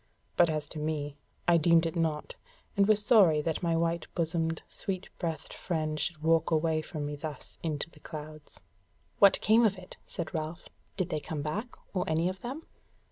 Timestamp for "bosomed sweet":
4.15-5.09